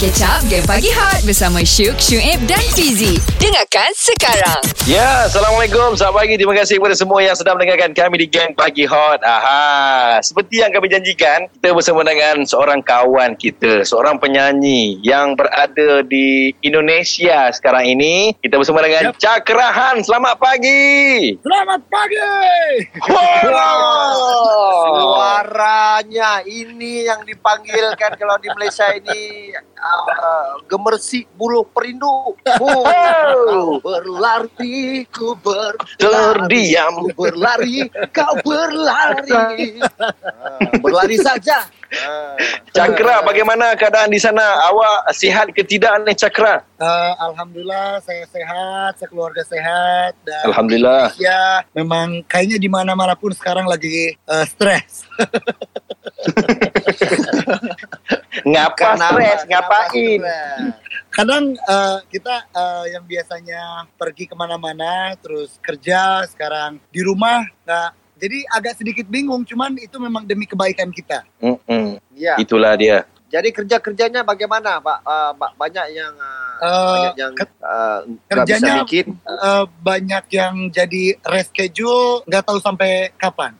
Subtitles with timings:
[0.00, 3.20] Catch up Game Pagi Hot bersama Syuk, Syuib dan Fizi.
[3.36, 4.64] Dengarkan sekarang.
[4.88, 5.92] Ya, Assalamualaikum.
[6.00, 6.40] Selamat pagi.
[6.40, 9.20] Terima kasih kepada semua yang sedang mendengarkan kami di Gang Pagi Hot.
[9.20, 10.16] Aha.
[10.24, 16.56] Seperti yang kami janjikan, kita bersama dengan seorang kawan kita, seorang penyanyi yang berada di
[16.64, 18.32] Indonesia sekarang ini.
[18.40, 19.20] Kita bersama dengan yep.
[19.20, 20.00] Cakrahan.
[20.00, 21.36] Selamat pagi.
[21.44, 22.22] Selamat pagi.
[24.88, 29.52] Suaranya ini yang dipanggilkan kalau di Malaysia ini
[29.82, 32.34] uh, gemersik bulu perindu.
[32.62, 37.10] Oh, berlari ku ber Terdiam.
[37.10, 39.82] Ku berlari kau berlari.
[39.98, 41.66] Uh, berlari saja.
[41.92, 42.40] Uh,
[42.72, 44.40] Cakra, bagaimana keadaan di sana?
[44.72, 46.64] Awak sihat ke tidak ni Cakra?
[46.80, 51.12] Uh, Alhamdulillah saya sehat, sekeluarga sehat dan Alhamdulillah.
[51.20, 55.04] Ya, memang kayaknya di mana-mana pun sekarang lagi uh, stres.
[58.44, 59.40] Ngapa stres?
[59.48, 60.20] Ngapain?
[61.12, 67.90] Kadang uh, kita uh, yang biasanya pergi ke mana-mana, terus kerja, sekarang di rumah nggak.
[68.22, 71.26] Jadi agak sedikit bingung, cuman itu memang demi kebaikan kita.
[71.42, 71.98] Mm-mm.
[72.14, 72.38] Ya.
[72.38, 73.02] Itulah dia.
[73.32, 74.98] Jadi kerja kerjanya bagaimana, Pak?
[75.02, 79.06] Uh, banyak yang uh, Uh, banyak yang uh, bisa kerjanya bikin.
[79.26, 83.58] Uh, banyak yang jadi reschedule, nggak tahu sampai kapan.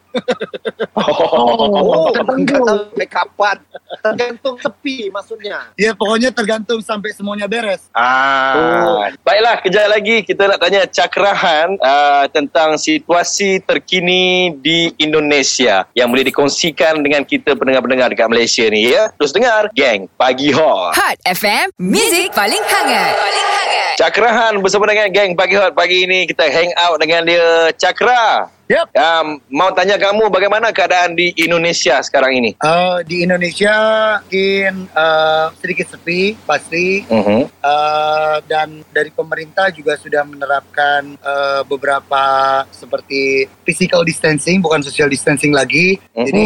[0.92, 1.84] Oh, nggak
[2.44, 3.56] tahu sampai kapan.
[4.02, 5.72] Tergantung sepi maksudnya.
[5.74, 7.88] Ya pokoknya tergantung sampai semuanya beres.
[7.96, 16.12] Ah, baiklah kejap lagi kita nak tanya Cakrahan uh, tentang situasi terkini di Indonesia yang
[16.12, 19.08] boleh dikongsikan dengan kita pendengar-pendengar dekat Malaysia ni ya.
[19.16, 20.92] Terus dengar Gang Pagi Hot.
[20.96, 23.12] Hot FM, Music paling hangat.
[23.16, 23.61] Paling hangat.
[23.92, 28.48] Cakrahan bersama dengan Gang Pagi Hot pagi ini kita hang out dengan dia Cakra.
[28.72, 28.96] Yep.
[28.96, 32.56] Um, mau tanya kamu bagaimana keadaan di Indonesia sekarang ini?
[32.64, 33.76] Uh, di Indonesia
[34.24, 37.44] mungkin uh, sedikit sepi pasti Uh-huh.
[37.60, 42.24] uh, dan dari pemerintah juga sudah menerapkan uh, beberapa
[42.72, 46.00] seperti physical distancing bukan social distancing lagi.
[46.17, 46.44] Jadi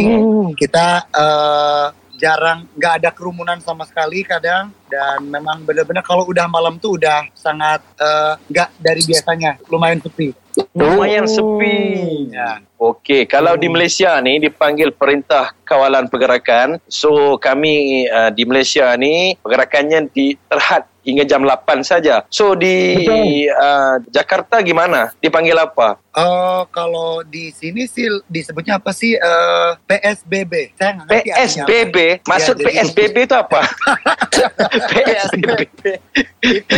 [0.59, 6.79] kita uh, jarang nggak ada kerumunan sama sekali kadang dan memang benar-benar kalau udah malam
[6.79, 10.31] tuh udah sangat uh, nggak dari biasanya lumayan sepi.
[10.73, 11.77] Lumayan sepi.
[12.33, 12.63] Ya.
[12.77, 16.81] Okey, kalau di Malaysia ni dipanggil Perintah Kawalan Pergerakan.
[16.87, 22.27] So kami uh, di Malaysia ni pergerakannya di terhad hingga jam 8 saja.
[22.27, 22.99] So di
[23.47, 25.15] uh, Jakarta gimana?
[25.23, 25.95] Dipanggil apa?
[26.11, 30.75] Uh, kalau di sini sih disebutnya apa sih uh, PSBB?
[30.75, 31.07] Saya.
[31.07, 32.27] PSBB?
[32.27, 33.61] Maksud Ya, jadi- PSBB itu apa?
[34.85, 35.59] PSBB.
[36.41, 36.77] itu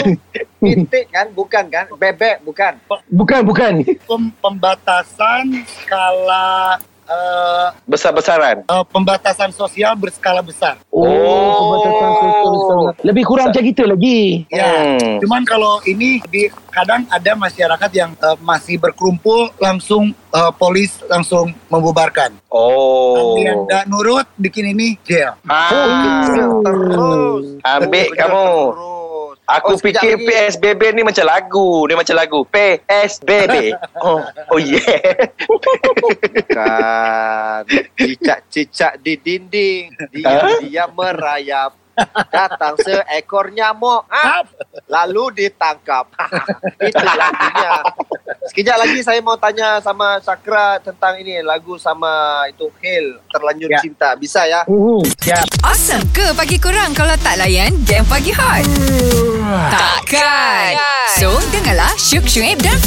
[0.60, 1.86] titik kan, bukan kan?
[1.94, 2.74] Bebek bukan.
[3.10, 3.74] Bukan, bukan.
[3.84, 8.64] Pem- pembatasan skala uh, Besar-besaran.
[8.66, 10.78] uh, pembatasan sosial berskala besar.
[10.90, 11.06] Oh.
[11.06, 12.39] pembatasan sosial
[13.02, 14.46] Lebih kurang macam gitu lagi.
[14.50, 14.96] Ya.
[14.96, 15.18] Hmm.
[15.22, 21.52] Cuman kalau ini di kadang ada masyarakat yang uh, masih berkumpul langsung uh, polis langsung
[21.68, 22.34] membubarkan.
[22.50, 23.38] Oh.
[23.38, 25.34] Yang nggak nurut bikin ini jail.
[25.46, 26.30] Ah.
[26.64, 27.58] Terus.
[27.62, 28.48] Ambil Kerja kamu.
[28.74, 28.98] terus.
[29.50, 30.30] Aku Oh, fikir lagi.
[30.30, 31.90] PSBB ni macam lagu.
[31.90, 32.40] Dia macam lagu.
[32.46, 33.74] PSBB.
[34.00, 34.22] Oh,
[34.54, 35.02] oh yeah.
[36.30, 37.62] Bukan.
[37.98, 39.92] Cicak-cicak di dinding.
[40.14, 41.74] Diam-diam merayap.
[42.30, 44.06] Datang seekor nyamuk.
[44.08, 44.44] Ha?
[44.88, 46.10] Lalu ditangkap.
[46.88, 47.72] Itu lagunya.
[48.50, 51.42] Sekejap lagi saya mau tanya sama Sakra tentang ini.
[51.42, 53.22] Lagu sama itu Hail.
[53.30, 53.80] Terlanjur Ya.
[53.82, 54.10] cinta.
[54.16, 54.66] Bisa ya?
[54.66, 55.02] Uh,
[55.62, 58.66] Awesome ke pagi kurang kalau tak layan Game Pagi Hot?
[59.70, 60.74] Takkan.
[61.16, 62.78] So, dengarlah Syuk, Syuib dan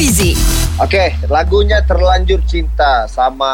[0.72, 0.80] Fizi.
[0.80, 3.52] Okey, lagunya Terlanjur Cinta sama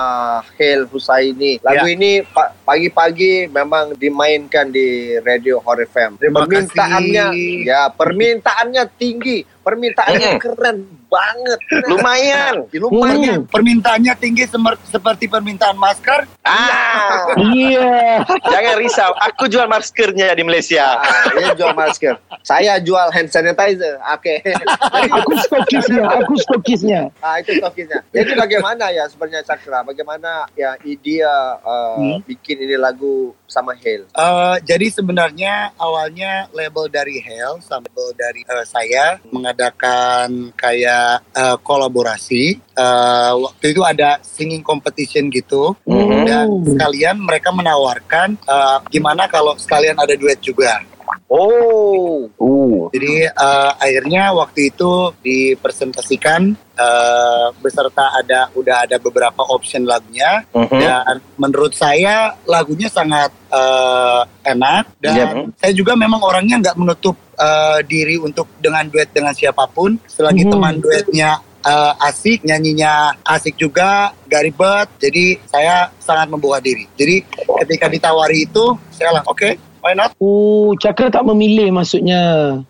[0.55, 1.59] Hail Husaini.
[1.61, 1.93] Lagu Ya.
[1.93, 6.15] ini pa- pagi-pagi memang dimainkan di Radio Hot FM.
[6.17, 7.55] Terima permintaannya kasih.
[7.65, 10.77] ya, permintaannya tinggi, permintaannya keren
[11.09, 11.59] banget.
[11.87, 12.55] Lumayan.
[12.69, 13.39] Ya, lumayan.
[13.45, 14.45] Permintaannya tinggi
[14.85, 16.29] seperti permintaan masker.
[16.43, 18.21] Ah, iya.
[18.45, 19.11] jangan risau.
[19.25, 21.01] Aku jual maskernya di Malaysia.
[21.01, 22.15] Ah, dia jual masker.
[22.41, 23.97] Saya jual hand sanitizer.
[24.15, 24.45] Okey.
[24.45, 27.01] Jadi, Aku stokisnya, aku stokisnya.
[27.19, 28.05] ah, itu topiknya.
[28.09, 29.81] Jadi bagaimana ya sebenarnya Cakra?
[29.83, 32.21] Bagaimana ya idea uh, Hmm.
[32.23, 34.07] bikin ini lagu sama Hail?
[34.13, 40.98] Uh, jadi sebenarnya awalnya label dari Hell sama label dari uh, saya mengadakan kayak
[41.35, 42.59] uh, kolaborasi.
[42.75, 46.25] Uh, waktu itu ada singing competition gitu Mhm.
[46.27, 50.83] dan sekalian mereka menawarkan uh, gimana kalau sekalian ada duet juga.
[51.29, 52.29] Oh.
[52.41, 52.58] Uh.
[52.69, 52.93] Oh.
[52.93, 54.93] Jadi uh, akhirnya waktu itu
[55.25, 60.77] dipresentasikan uh, beserta ada udah ada beberapa option lagunya Mhm.
[60.77, 65.29] dan menurut saya lagunya sangat uh, enak dan Yep.
[65.57, 70.45] saya juga memang orangnya nggak menutup uh, diri untuk dengan duet dengan siapa pun selagi
[70.45, 70.51] Mhm.
[70.53, 71.31] teman duetnya
[71.65, 77.25] uh, asik nyanyinya asik juga gak ribet jadi saya sangat membuka diri jadi
[77.65, 79.57] ketika ditawari itu saya lang oke why
[79.95, 82.21] not Oh, Cakra tak memilih maksudnya.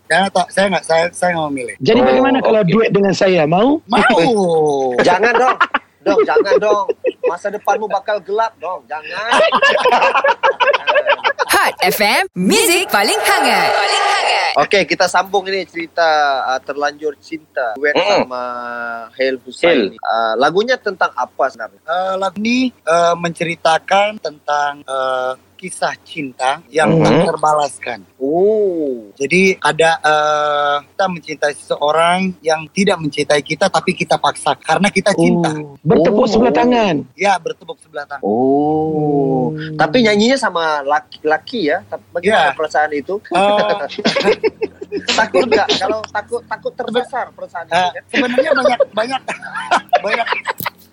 [0.05, 3.43] saya tak saya nggak saya saya nggak memilih Jadi Oh, bagaimana kalau duet dengan saya?
[3.43, 3.81] Mau?
[3.85, 4.29] mau
[5.07, 5.57] Jangan dong.
[5.99, 6.87] Dong, jangan dong.
[7.23, 8.87] Masa depanmu bakal gelap dong.
[8.87, 9.35] Jangan.
[11.49, 13.69] Hot FM, Music paling hangat.
[13.69, 14.51] Paling hangat.
[14.57, 16.07] Okey, kita sambung ini cerita
[16.45, 18.23] uh, terlanjur cinta duet Mm.
[18.23, 18.43] sama
[19.11, 19.91] Hail Hussein.
[19.93, 21.79] Uh, lagunya tentang apa sebenarnya?
[21.81, 27.03] Eh, lagu ini eh, menceritakan tentang eh, kisah cinta yang Mhm.
[27.03, 27.99] tak terbalaskan.
[28.15, 29.11] Oh.
[29.13, 35.11] Jadi ada eh, kita mencintai seseorang yang tidak mencintai kita tapi kita paksa karena kita
[35.11, 35.51] cinta.
[35.51, 36.31] Oh, bertepuk Oh.
[36.31, 37.03] sebelah tangan.
[37.13, 38.23] Ya bertepuk sebelah tangan.
[38.23, 39.51] Oh.
[39.51, 39.75] Hmm.
[39.75, 41.83] Tapi nyanyinya sama laki-laki ya?
[41.83, 42.55] Tapi Bagaimana Ya.
[42.55, 43.19] perasaan itu?
[43.29, 43.83] Eh,
[45.19, 45.67] takut nggak?
[45.77, 48.03] Kalau takut takut terbesar perasaan itu eh, kan?
[48.09, 49.21] sebenarnya banyak banyak
[50.05, 50.27] banyak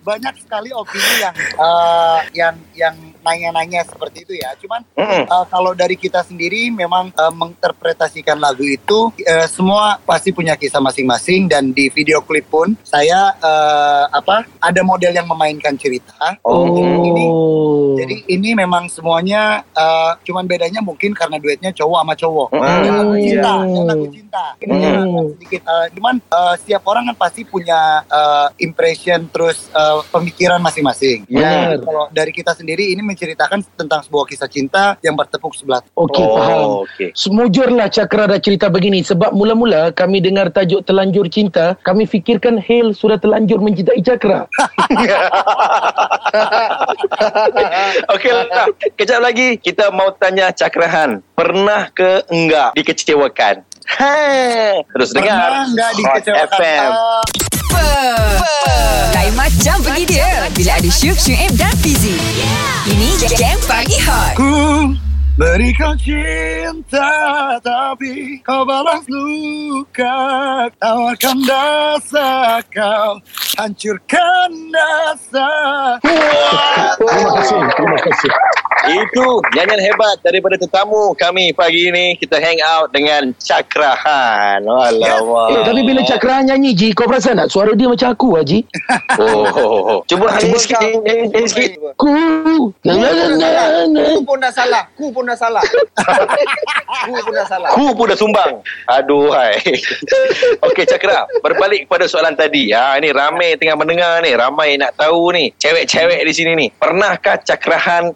[0.03, 2.95] banyak sekali opini yang eh, yang yang
[3.27, 4.55] nanya-nanya seperti itu ya.
[4.55, 5.27] Cuman Mm-mm.
[5.27, 10.79] Uh, kalau dari kita sendiri memang uh, menginterpretasikan lagu itu uh, semua pasti punya kisah
[10.79, 16.39] masing-masing dan di video klip pun saya uh, apa ada model yang memainkan cerita.
[16.47, 16.71] Oh.
[17.03, 17.97] Ini Oh.
[17.97, 22.47] jadi ini memang semuanya uh, cuman bedanya mungkin karena duetnya cowok sama cowok.
[22.55, 22.79] Mm-mm.
[22.85, 23.73] Dan lagu cinta, Hmm.
[23.73, 24.43] dan lagu cinta.
[24.61, 24.81] Ini Hmm.
[24.81, 30.61] jangan sedikit uh, cuman uh, setiap orang kan pasti punya uh, impression terus uh, pemikiran
[30.61, 31.25] masing-masing.
[31.27, 31.73] Ya.
[31.73, 36.21] Jadi Kalau dari kita sendiri ini menceritakan tentang sebuah kisah cinta yang bertepuk sebelah Okey,
[36.21, 36.61] faham.
[36.61, 37.09] Oh, okey.
[37.17, 42.93] Semujurlah Cakra dah cerita begini sebab mula-mula kami dengar tajuk terlanjur cinta, kami fikirkan Hail
[42.93, 44.45] sudah terlanjur mencintai Cakra.
[48.13, 48.69] Okey lah.
[48.93, 51.25] Kejap lagi kita mau tanya Cakrahan.
[51.33, 53.65] Pernah ke enggak dikecewakan?
[53.97, 54.83] Ha.
[54.93, 55.49] Terus dengar.
[55.49, 56.59] Pernah nggak Hot dikecewakan?
[56.61, 56.91] FM.
[56.93, 57.23] Ah,
[57.77, 58.16] macam
[60.47, 62.15] dia bila ada Syuk, Syuib dan Fizi.
[62.87, 64.33] Ini Jam Pagi Hot.
[64.39, 64.95] Ku
[65.35, 67.11] beri kau cinta
[67.59, 73.19] Tapi kau balas luka Tawarkan dasa kau
[73.59, 75.49] Hancurkan dasa
[76.95, 78.31] Terima kasih, terima kasih.
[78.85, 82.13] Itu nyanyian hebat daripada tetamu kami pagi ini.
[82.21, 84.61] Kita hang out dengan Cakrahan.
[84.61, 85.49] Alamak.
[85.57, 88.59] Eh, tapi bila Cakra nyanyi Ji, kau perasan tak suara dia macam aku Haji?
[89.17, 89.99] Oh, oh, oh.
[90.05, 90.79] Cuba Cuba nyanyi sikit.
[91.01, 91.71] Nyanyi nyanyi sikit.
[91.97, 92.13] Ku.
[92.77, 94.83] Ku pun dah salah.
[94.93, 95.63] Ku pun dah salah.
[97.07, 97.69] Ku pun dah salah.
[97.73, 98.61] Ku pun dah sumbang.
[98.91, 99.57] Aduh, hai.
[100.69, 101.25] Okey, Cakra.
[101.41, 102.69] Berbalik kepada soalan tadi.
[102.75, 104.35] Ha, ini ramai tengah mendengar ni.
[104.35, 105.49] Ramai nak tahu ni.
[105.57, 106.67] Cewek-cewek di sini ni.
[106.69, 108.13] Pernahkah Cakrahan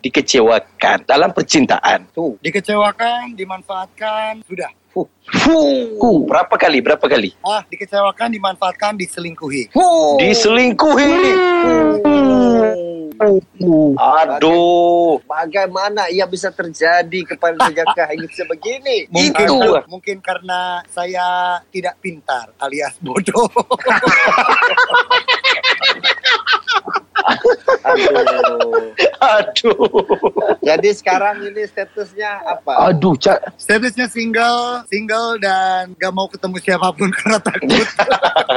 [0.59, 1.99] dikecewakan dalam percintaan?
[2.11, 2.35] Tu.
[2.43, 5.07] Dikecewakan, dimanfaatkan Sudah Fuh.
[6.27, 6.83] Berapa kali?
[6.83, 7.31] Berapa kali?
[7.47, 10.19] Ah, dikecewakan, dimanfaatkan, diselingkuhi Hu.
[10.19, 11.15] Diselingkuhi.
[13.95, 15.23] Aduh.
[15.23, 19.07] Bagaimana ia bisa terjadi kepada Jakah yang sebegini?
[19.15, 19.79] Mungkin, Itu.
[19.87, 23.47] mungkin karena saya tidak pintar alias bodoh.
[27.85, 28.93] Aduh.
[29.21, 30.05] Aduh.
[30.67, 32.91] Jadi sekarang ini statusnya apa?
[32.91, 33.57] Aduh, Cak.
[33.57, 37.87] Statusnya single, single dan gak mau ketemu siapa pun karena takut.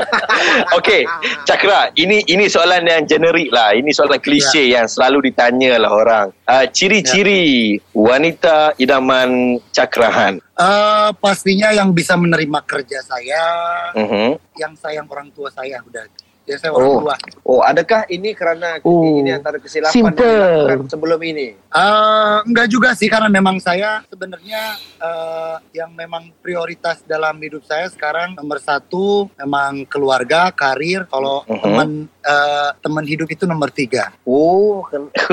[0.79, 1.03] Okey,
[1.45, 3.73] Cakra, ini ini soalan yang generik lah.
[3.73, 6.27] Ini soalan klise yang selalu ditanya lah orang.
[6.45, 10.39] Uh, ciri-ciri wanita idaman Cakrahan.
[10.55, 13.43] Eh, pastinya yang bisa menerima kerja saya,
[13.99, 14.39] Mhm.
[14.55, 16.07] yang sayang orang tua saya udah.
[16.45, 17.01] Ya saya orang Oh.
[17.01, 17.17] tua.
[17.43, 19.01] Oh, adakah ini kerana Oh.
[19.01, 20.21] ini antara kesilapan Simple.
[20.21, 21.57] yang dilakukan sebelum ini?
[21.57, 24.61] Eh, enggak juga sih karena memang saya sebenarnya
[24.99, 31.05] eh, yang memang prioritas dalam hidup saya sekarang nomor satu memang keluarga, karir.
[31.07, 31.61] Kalau Mhm.
[31.61, 31.89] teman
[32.23, 34.13] eh, teman hidup itu nomor tiga.
[34.23, 35.13] Oh, ken-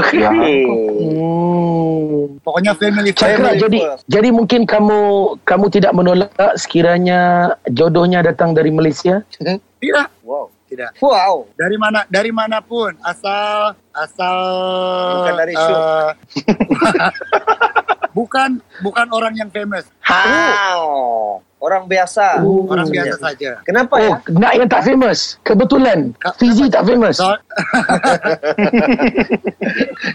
[1.02, 2.40] Hmm.
[2.40, 4.04] Pokoknya family Cakra, Family jadi first.
[4.08, 5.00] jadi mungkin kamu
[5.42, 7.20] kamu tidak menolak sekiranya
[7.66, 9.24] jodohnya datang dari Malaysia?
[9.82, 10.46] Tidak, wow.
[10.72, 10.96] Tidak.
[10.98, 11.52] Wow.
[11.54, 14.40] Dari mana dari mana pun asal asal
[15.20, 15.76] Bukan dari show.
[15.76, 16.10] eh,
[18.18, 18.50] bukan
[18.80, 20.80] bukan orang yang famous, How?
[21.62, 22.42] Orang biasa.
[22.42, 23.62] orang biasa saja.
[23.62, 24.10] Kenapa ya?
[24.10, 25.38] Oh, nak yang tak famous.
[25.42, 27.16] Kebetulan Ka- Fizi tak famous.
[27.16, 27.30] So,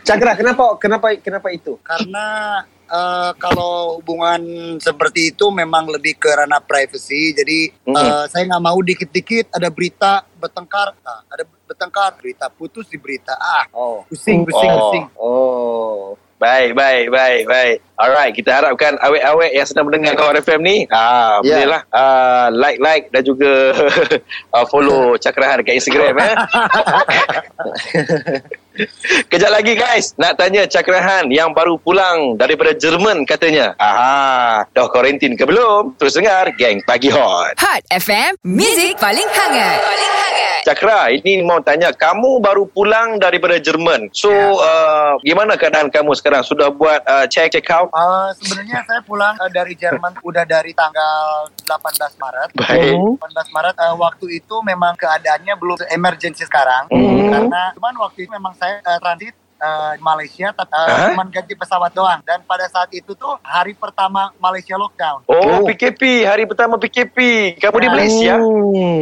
[0.02, 1.78] Cakra, kenapa kenapa kenapa itu?
[1.80, 4.40] karena eh, kalau hubungan
[4.78, 7.32] seperti itu memang lebih ke ranah privacy.
[7.32, 7.94] Jadi Mhm.
[7.94, 13.34] eh, saya nggak mau dikit-dikit ada berita bertengkar, nah, ada bertengkar, berita putus di berita.
[13.34, 14.06] Ah, Oh.
[14.06, 14.80] pusing, pusing, Oh.
[14.80, 15.06] pusing.
[15.18, 16.18] Oh.
[16.36, 17.76] Baik, baik, baik, baik.
[17.96, 21.64] Alright, kita harapkan awet-awet yang sedang mendengar Kawan FM ni, ah, Ya.
[21.64, 23.72] bolehlah ah, like-like dan juga
[24.54, 26.34] ah, follow Cakrahan dekat Instagram eh.
[29.30, 33.72] Kejap lagi guys, nak tanya Cakrahan yang baru pulang daripada Jerman katanya.
[33.76, 35.96] Aha, dah kuarantin ke belum?
[35.96, 37.56] Terus dengar Geng Pagi Hot.
[37.56, 39.78] Hot FM, Music paling hangat.
[39.78, 40.60] Paling hangat.
[40.66, 44.10] Cakra, ini mau tanya, kamu baru pulang daripada Jerman.
[44.10, 44.50] So, Ya.
[44.50, 46.42] uh, gimana keadaan kamu sekarang?
[46.42, 47.86] Sudah buat uh, check check out?
[47.86, 52.48] Eh, sebenarnya saya pulang eh, dari Jerman udah dari tanggal 18 Maret.
[52.58, 52.98] Baik.
[52.98, 53.14] Oh.
[53.14, 57.30] 18 Maret eh, waktu itu memang keadaannya belum emergency sekarang Mhm.
[57.30, 61.08] karena cuman waktu itu memang saya eh, transit eh, di Malaysia tapi eh, Hah?
[61.10, 65.24] cuman ganti pesawat doang dan pada saat itu tuh hari pertama Malaysia lockdown.
[65.26, 66.24] Oh, PKP.
[66.24, 67.16] Hari pertama PKP.
[67.58, 67.92] Kamu di Ya.
[67.92, 68.34] Malaysia?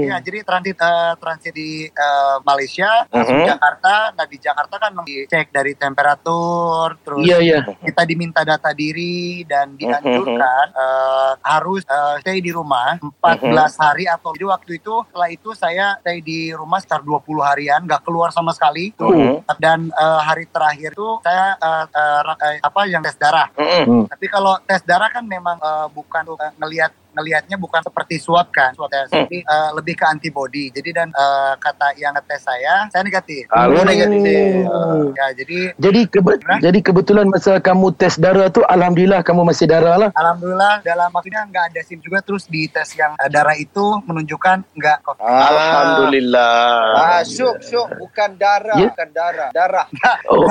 [0.04, 3.48] Ya, jadi transit eh, transit di eh, Malaysia, langsung Mhm.
[3.48, 3.94] Jakarta.
[4.12, 7.58] Nah di Jakarta kan dicek dari temperatur, terus Iya, iya.
[7.80, 14.32] kita diminta data diri dan dianjurkan eh, harus eh, stay di rumah 14 hari atau
[14.32, 18.50] jadi waktu itu setelah itu saya stay di rumah sekitar 20 harian nggak keluar sama
[18.50, 19.48] sekali Mhm.
[19.56, 24.08] dan eh, hari terakhir tuh saya eh, eh, ra- eh, apa yang tes darah Mm-mm.
[24.08, 28.70] tapi kalau tes darah kan memang eh, bukan eh, ngelihat ngelihatnya bukan seperti swab kan
[28.72, 29.24] swab tes Hmm.
[29.24, 33.74] jadi eh, lebih ke antibody jadi dan eh, kata yang ngetes saya saya negatif Halo,
[33.74, 33.84] Oh.
[33.84, 34.66] negatif.
[35.12, 36.58] ya jadi Jadi kebe- Hah?
[36.60, 40.10] jadi kebetulan masa kamu tes darah tu alhamdulillah kamu masih darah lah.
[40.12, 44.66] Alhamdulillah dalam maksudnya nggak ada SIM juga terus di tes yang eh, darah itu menunjukkan
[44.72, 45.22] nggak COVID.
[45.24, 46.82] Alhamdulillah.
[46.96, 47.86] Ah, syuk, syuk.
[47.94, 48.90] Bukan darah, Ya?
[48.90, 49.50] bukan darah.
[49.50, 49.86] Darah.
[50.26, 50.42] Oh.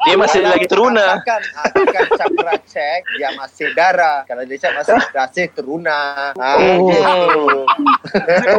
[0.00, 1.20] Dia masih lagi teruna.
[1.20, 1.42] Kan,
[1.86, 4.24] kan cakra cek, dia masih darah.
[4.24, 4.96] Kalau dia cek masih
[5.40, 6.00] masih teruna.
[6.36, 6.92] Ah, Oh.
[6.92, 7.40] gitu.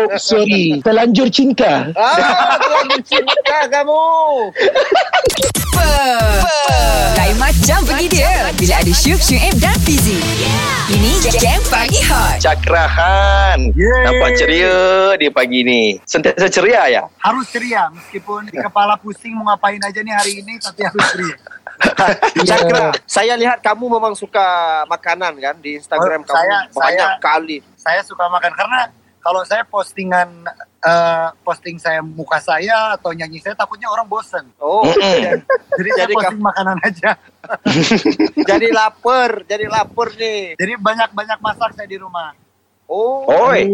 [0.01, 0.81] oh sorry.
[0.81, 1.93] Terlanjur cinta.
[1.93, 4.05] Ah, terlalu cinta kamu.
[7.13, 10.17] Lain macam pergi dia bila ada Syuk, Syuib dan Fizi.
[10.91, 12.41] Ini Geng Pagi Hot.
[12.41, 13.69] Cakrahan.
[13.77, 14.03] Yeay.
[14.09, 14.73] Nampak ceria
[15.15, 15.81] dia pagi ni.
[16.03, 17.03] Sentiasa ceria ya?
[17.21, 21.35] Harus ceria meskipun di kepala pusing mau ngapain aja nih hari ini tapi harus ceria.
[22.49, 24.41] Cakra, saya lihat kamu memang suka
[24.85, 27.57] makanan kan di Instagram Oh, kamu saya- banyak saya- kali.
[27.75, 28.79] Saya suka makan karena
[29.21, 30.49] kalau saya postingan
[30.81, 34.49] eh, posting saya muka saya atau nyanyi saya takutnya orang bosen.
[34.57, 35.41] Oh, Mm-mm.
[35.77, 37.11] Jadi, saya Jadi posting makanan aja.
[38.53, 40.53] jadi lapar, jadi lapar nih.
[40.57, 42.33] Jadi banyak-banyak masak saya di rumah.
[42.85, 43.65] Oh, Oi.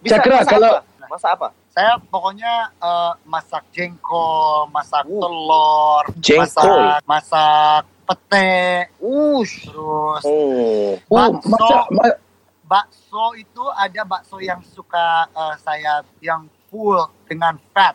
[0.00, 0.91] Bisa Cakra masak kalau apa?
[1.12, 1.48] Masak apa?
[1.68, 5.20] Saya pokoknya eh, masak jengkol, masak Uh.
[5.20, 6.80] telur, Jengkol.
[7.04, 9.68] masak masak pete, Ush.
[9.68, 10.96] terus Oh.
[10.96, 11.48] oh, bakso.
[11.48, 12.18] masak ma-
[12.64, 17.92] bakso itu ada bakso yang suka eh, saya yang full dengan fat.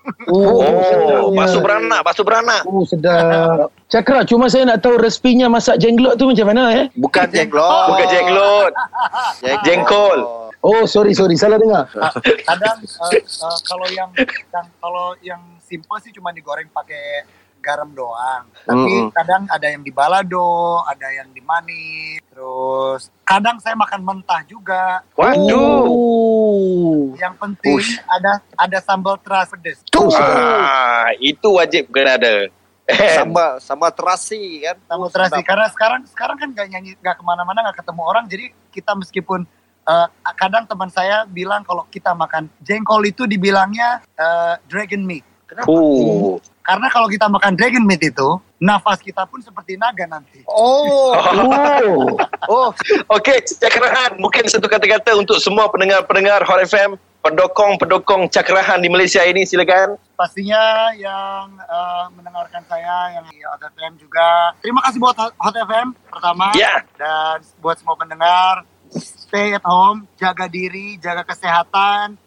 [0.32, 1.36] oh, Oh, sedapnya.
[1.36, 2.62] bakso beranak, bakso beranak.
[2.64, 3.68] Oh sedap.
[3.86, 6.86] Cakra cuma saya nak tahu resepinya masak jenglot tu macam mana eh?
[6.94, 7.84] Bukan jenglot.
[7.90, 8.72] Bukan jenglot.
[9.66, 10.18] Jengkol.
[10.60, 11.88] Oh sorry sorry salah dengar.
[11.96, 14.12] Ah, Kadang eh, eh, kalau yang,
[14.52, 17.24] yang kalau yang simple sih cuma digoreng pakai
[17.60, 18.44] garam doang.
[18.62, 19.08] Tapi Mm-mm.
[19.10, 22.20] kadang ada yang di balado, ada yang di manis.
[22.26, 25.00] Terus kadang saya makan mentah juga.
[25.12, 25.88] Waduh.
[25.88, 27.16] Oh.
[27.16, 27.96] Yang penting Ush.
[28.04, 29.80] ada ada sambal terasi pedas.
[29.92, 32.52] Oh, Ah, itu wajib kena ada.
[33.16, 34.76] Sama sama terasi kan.
[34.84, 38.24] Sambal Oh, terasi karena sekarang sekarang kan nggak nyanyi nggak ke mana-mana nggak ketemu orang
[38.26, 39.46] jadi kita meskipun
[39.90, 45.26] eh, kadang teman saya bilang kalau kita makan jengkol itu dibilangnya eh, dragon meat.
[45.44, 45.66] Kenapa?
[45.66, 46.38] Uh.
[46.62, 50.46] Karena kalau kita makan dragon meat itu nafas kita pun seperti naga nanti.
[50.46, 52.14] Oh, Oh.
[52.46, 52.68] oh,
[53.10, 54.14] Okey, cakrahan.
[54.16, 59.98] Mungkin satu kata-kata untuk semua pendengar-pendengar Hot FM, pendokong-pendokong cakrahan di Malaysia ini, silakan.
[60.14, 64.54] Pastinya yang eh, mendengarkan saya yang di Hot FM juga.
[64.60, 66.84] Terima kasih buat Hot FM pertama Ya.
[66.94, 68.62] dan buat semua pendengar
[68.96, 72.18] stay at home, jaga diri, jaga kesehatan,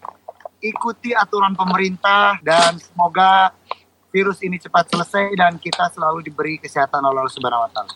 [0.59, 3.51] ikuti aturan pemerintah dan semoga
[4.09, 7.93] virus ini cepat selesai dan kita selalu diberi kesehatan oleh Allah Subhanahu wa taala.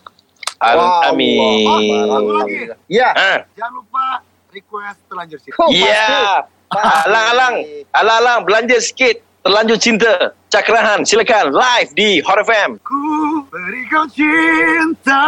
[1.07, 1.37] Amin.
[1.63, 2.17] wow.
[2.17, 2.77] Alhamdulillah.
[2.89, 3.13] Ya.
[3.13, 4.05] Ah, Jangan lupa
[4.49, 5.53] request terlanjur sih.
[5.55, 6.43] Oh, Ya.
[6.67, 7.07] pasti.
[7.07, 7.55] Alang-alang.
[7.93, 9.21] Alang-alang belanja sikit.
[9.45, 10.33] Terlanjur cinta.
[10.49, 11.05] Cakrahan.
[11.05, 12.81] Silakan live di Hot FM.
[12.81, 12.99] Ku
[13.47, 15.23] beri kau cinta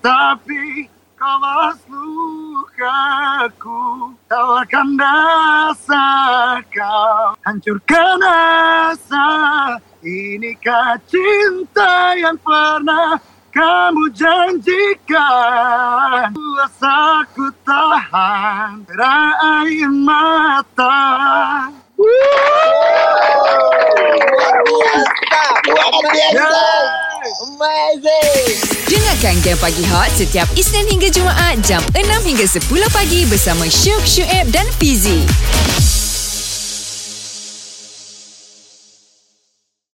[0.00, 1.78] tapi kau balas
[2.82, 6.06] lukaku Tawarkan rasa
[6.72, 7.36] kau.
[7.46, 9.28] Hancurkan asa
[10.02, 13.22] Inikah cinta yang pernah
[13.54, 15.14] kamu janjikan?
[16.34, 20.98] Kuasa ku tahan Air mata.
[25.70, 26.42] Luar biasa.
[26.42, 26.81] Amazing.
[28.92, 32.60] Dengarkan Game Pagi Hot setiap Isnin hingga Jumaat jam 6 hingga 10
[32.92, 35.24] pagi bersama Syuk, Syuib dan Fizi.